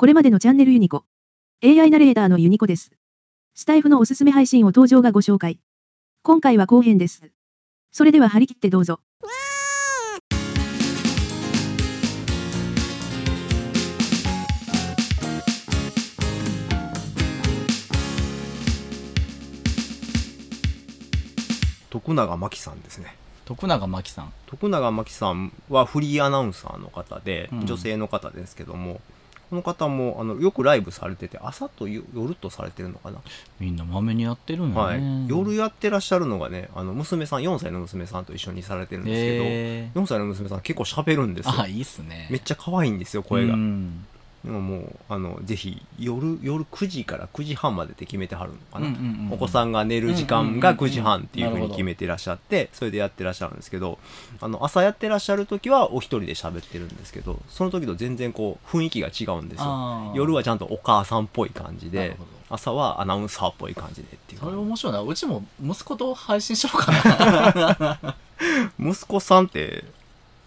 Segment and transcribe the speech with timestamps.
[0.00, 1.04] これまでのチャンネルユニコ。
[1.62, 2.90] AI ナレーターのユニコです。
[3.54, 5.60] スタイフのおすすめ配信を登場がご紹介。
[6.22, 7.30] 今回は後編です。
[7.92, 9.00] それでは張り切ってどうぞ。
[21.90, 23.14] 徳永真希さんですね
[23.44, 29.02] 徳永真希さん徳永真希さんはフリーアナウンサーの方で、うん女性の方ですけども
[29.50, 33.18] この方もあのよくライブされてて朝と夜夜とされてるのかな、
[33.58, 41.54] みんなまめにやってるんだはね、い、夜やってらっしゃるのがねあの娘さん4歳の娘さんと一緒にされてるんですけど、え4歳の娘さん結構喋るんですよ。
[41.58, 42.28] あいいっすね。
[42.30, 44.04] めっちゃ可愛いんですよ声が、うん。
[44.04, 49.32] でももうあのぜひ夜夜9時から9時半までって決めてはるのかな、うんうんうんうん。
[49.34, 53.98] お子さんが寝る時間が9時半っていうふうに決めてらっしゃってそれでやってらっしゃるんですけど
[54.40, 60.12] あの朝やってらっしゃる時はお一人で喋ってるんですけどその時と全然こう雰囲気が違うんですよ。
[60.14, 62.16] 夜はちゃんとお母さんっぽい感じで
[62.48, 65.02] 朝はアナウンサーっぽい感じでっていうそれ面白いな。
[65.02, 68.14] うちも息子と配信しようかな。
[68.80, 69.84] 息子さんって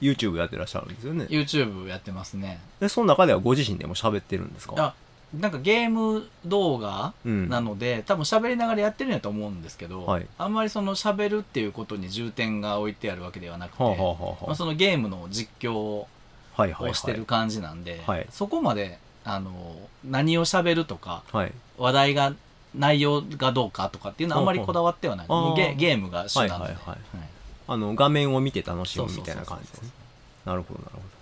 [0.00, 1.26] YouTube やってらっしゃるんですよね。
[1.30, 2.60] YouTube やってますね。
[2.80, 4.74] でその中ではご自身でも喋ってるんですか？
[4.76, 4.94] あ
[5.34, 7.48] なんかゲーム動画うん。
[7.48, 10.26] なので、多分喋りながらやってるんやと思うんですけど、はい。
[10.38, 16.08] あんまりその喋るっていうことに重点が置いてあるわけではなくて、はあはあはあまあ、はそのゲームの実況を
[16.56, 16.94] あはいはいはい。
[16.94, 18.26] してる感じなんで、はい。
[18.30, 21.52] そこまであの何を喋るとかはい。
[21.76, 22.32] 話題が
[22.74, 25.26] 内容がどうかとかっていうのはあんまりこだわってはない。
[25.26, 27.18] ほうほうもうゲゲームが主なので、はいはいはい。
[27.18, 27.28] はい
[27.68, 29.90] あの画面を見て楽しむみたいな感じですね
[30.44, 31.16] なるほどなるほど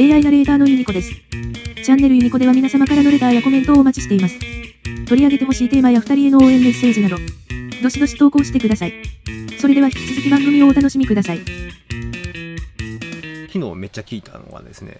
[0.00, 1.10] AI ナレーターのユニコです。
[1.10, 4.38] チャンネルユニコでは皆様からのレターやコメントをお待ちしています。
[5.06, 7.16] 取り上げてほしいテーマや二人への応援メッセージなど、
[7.82, 8.94] どしどし投稿してください。
[9.60, 11.38] それでは引き続き番組をお楽しみください。
[13.48, 14.98] 昨日めっちゃ聞いたのがですね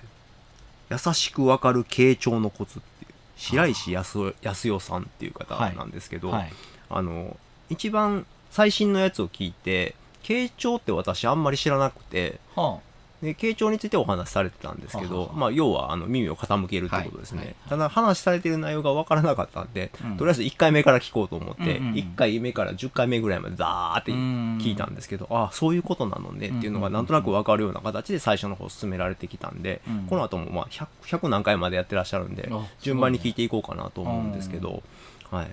[0.91, 6.53] 優しくわかる傾聴のコツっていう白石康代さんっていう方なんですけど、はい
[6.91, 7.37] あの
[7.71, 12.41] 一番最新のやつを聞いて傾聴って私あんまり知らなくて。
[12.55, 12.81] は
[13.23, 20.17] で傾聴についてお話しされてたんですけどはははまあ、要はあの耳を傾けるってことですね、はいはいただ話されてる内容が分からなかったんで、うん。
[20.17, 21.95] とりあえず1回目から聞こうと思って、うんうんうん。
[21.97, 30.07] 1回目から10回目ぐらいまでザーって聞聞いたんですけど、ああそういうことなのねっていうのがなんとなく分かるような形で最初の方進められてきたんで、うん。
[30.09, 34.83] この後もまあ 100, 100何回までやってらっしゃるんであ順番に聞いていこうかなと思うんですけど、
[35.31, 35.51] はい。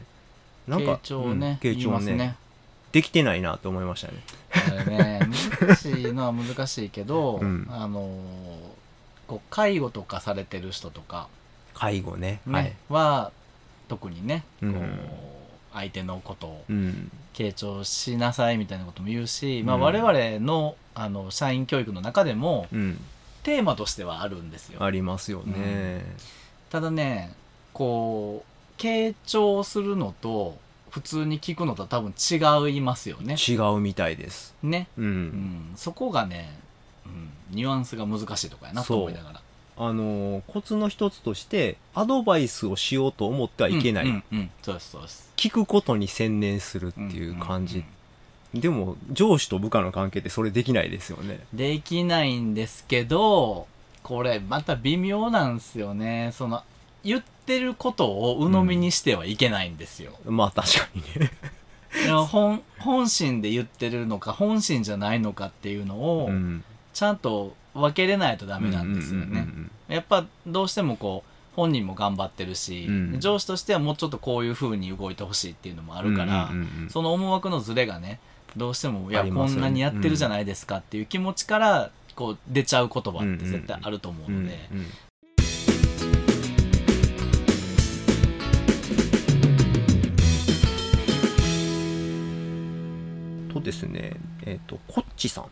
[0.68, 2.36] なんか傾聴ね、うん傾聴言いますねね
[2.96, 4.86] できてないなと思いましたね。
[4.86, 5.20] ね
[5.60, 7.68] 難しいのは難しいけど、 うん。
[7.70, 8.10] あのー
[9.28, 11.28] こう介護とかされてる人とか、
[11.74, 12.40] 介護ね。
[12.46, 13.32] ねはい、は
[13.90, 14.74] 特にね、うん。
[14.76, 14.84] こう
[15.74, 17.12] 相手のことをうん。
[17.34, 23.02] 傾聴しなさいみたいなことも言うし、まあ、うん我々のあの社員教育の中でもうん、
[23.44, 24.82] テーマとしてはあるんですよ。
[24.82, 26.06] ありますよね、
[26.70, 27.36] ただね
[27.74, 30.58] こう傾聴するのと
[30.96, 33.36] 普通に聞くのとは多分違いますよね。
[33.36, 34.56] 違うみたいです。
[34.64, 36.58] ね、うん、うん、そこがね、
[37.06, 39.42] うん、ニュアンスが難しいとかやなと思いながら。
[39.78, 44.50] あのーコツの一つとしてアドバイスをしようと思ってはいけない、うんうんうん。
[44.62, 45.30] そうですそうです。
[45.36, 47.80] 聞くことに専念するっていう感じ、
[48.54, 48.62] んん。
[48.62, 51.42] でも上司と部下の関係ってそれできないですよね。
[51.54, 53.68] できないんですけど
[54.02, 56.32] これまた微妙なんですよね。
[56.34, 56.64] その
[57.06, 61.32] 言ってることを鵜呑みにしてはいけないんですよ、まあ確かにね。
[62.04, 66.64] いや本本心で言ってるのか本心じゃないのかっていうのをうん。
[66.94, 69.46] ちゃんと分けれないとダメなんですよね、
[69.90, 73.20] やっぱどうしてもこう本人も頑張ってるし、うん。
[73.20, 76.52] 上司としてはもうちょっとこういう風に動いてほしいっていうのもあるから、
[76.88, 78.22] その思惑のズレがね
[78.56, 84.58] どうしてもいや、こんなにやってるじゃないですかっていう気持ちからこう出ちゃう言葉って絶対あると思うので、
[93.66, 94.14] ですね
[94.46, 95.46] えっ、とこっちさん。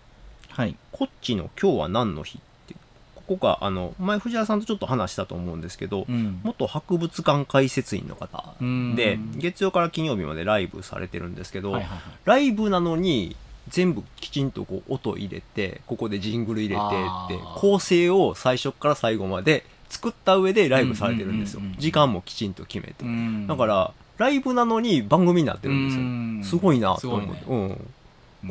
[0.50, 0.75] はい。
[0.91, 2.75] こっちの今日は何の日って
[3.16, 6.39] ここがあの前藤原さんとちょっと話したと思うんですけど、うん。
[6.44, 8.95] 元博物館解説員の方うん。
[8.95, 12.01] で月曜から金曜日までライブされてるんですけど、はいはいはい。
[12.25, 13.36] ライブなのに
[13.68, 21.60] 全部きちんとこう音入れてここでジングル入れてって構成を最初から最後まで作った上でライブされてるんですよ。
[21.60, 23.06] うんうんうんうん時間もきちんと決めて。
[23.06, 23.48] うん。
[23.48, 26.04] だからライブなのに番組になってるんですよ。
[26.04, 26.44] うん。
[26.44, 27.44] すごいなと思って、ね。
[27.48, 27.94] うん、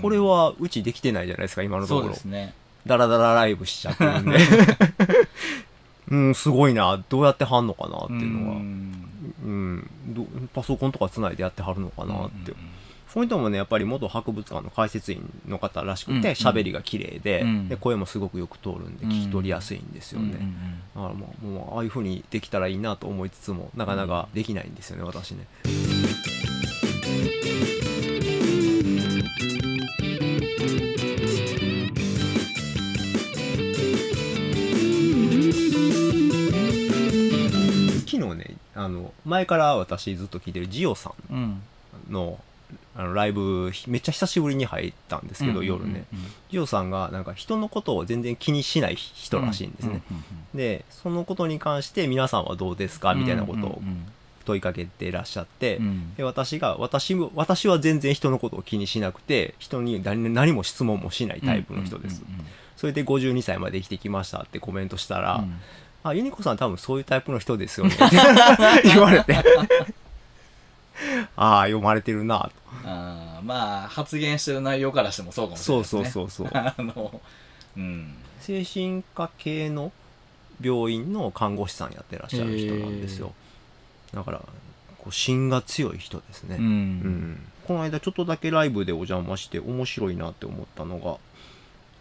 [0.01, 2.55] これはうちできてないじゃないですか今のとそうころですね。
[2.87, 4.39] ダラダラライブしちゃってるんで。
[6.11, 7.03] うんすごいな。
[7.09, 8.57] どうやってはんのかなっていうのは。
[8.57, 9.09] ん。
[9.45, 9.91] うん。
[10.09, 12.53] どパソコンとかつないでやってはるのかなって。
[12.53, 12.59] うん。
[12.59, 12.73] うん
[13.13, 16.23] その人もねやっぱり元博物館の解説員の方らしくうん。
[16.23, 17.69] て喋、りが綺麗で,、うん。
[17.69, 20.33] で声もすごくよく通るんで聞き取りやすいんですよね、うん。
[20.33, 20.55] うん。
[20.95, 25.47] だからもうもうああいう風にできたらいいなと思いつつもなかなかできないんですよね私ね
[38.75, 41.63] あの前から私ずっと聞いてるジオさうん。
[42.11, 42.39] の
[42.97, 46.05] あのライブひめっちゃ久しぶりに入ったんですけど、夜ね。
[46.51, 50.03] ジオさんがなんか人のことを全然気にしない人らしいんですね、
[50.55, 53.15] でそのことに関して皆さんはどうですか？
[53.15, 54.07] みたいなことをうん
[54.45, 55.81] 問いかけていらっしゃって、
[56.17, 62.23] で私が私も私は全然人のことを気にしなくて人に何何も質問もしないタイプの人です、
[62.77, 65.61] それで52歳まで生きてきましたってコメントしたら、うん
[66.05, 67.95] あユニコさん多分そういうタイプの人ですよね。
[67.95, 67.99] っ
[68.83, 69.35] て言われて。
[71.37, 72.39] ああ読まれてるな。
[72.41, 72.51] と
[72.85, 76.25] あーまあ発言してる内容からしてもそうかもしれなそいうですね。
[76.25, 77.21] そうそうそう あの
[77.77, 78.15] うん。
[78.41, 79.93] 精神科系の
[80.61, 83.33] 病院の看護師さんやってらっしゃる人なんですよ。
[84.13, 84.39] だから
[84.99, 86.65] こう芯が強い人ですね、うん。
[86.65, 87.47] うん。
[87.67, 91.19] この間ちょっとだけライブでお邪魔して面白いなって思ったのが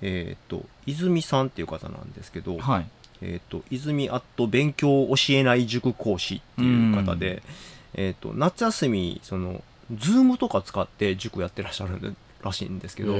[0.01, 2.89] えっ、と泉さんっていう方なんですけど、はい
[3.21, 7.43] えっ、と泉アット勉強を教えない塾講師っていう方で、
[7.93, 9.63] えっ、と夏休みその
[9.95, 13.13] ズームとか使って塾やってらっしゃるらしいんですけど、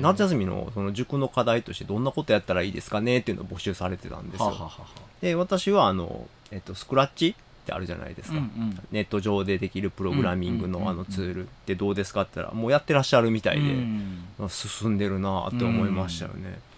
[0.00, 4.46] 夏休みのその塾の課題としてどんなことやったらいいですかねっていうのを募集されてたんですよ。
[4.46, 4.86] はははは
[5.20, 8.78] で私はあの、えっと、スクラッチってあるじゃないですか、うんうん。
[8.92, 10.84] ネット上でできるプログラミングうんうんうんうん。
[10.86, 16.58] のあのツールってどうですかって言ったらもうやってらっしゃるみたいで、うんあ進んでるなって思いましたよね。
[16.58, 16.73] あ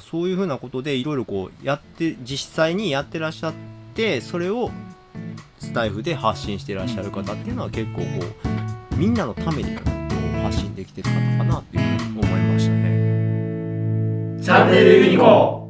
[0.00, 3.52] そういうふうなことでいろいろこうやって実際にやってらっしゃっ
[3.94, 4.70] てそれを
[5.58, 8.04] スタイフで発信してらっしゃる方っていうのは結構こ
[8.92, 14.42] うみんなのためにこう発信できてる方かなっていうふうに思いましたね。
[14.42, 15.63] チャンネルユニコー